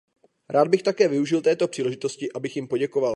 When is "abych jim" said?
2.33-2.67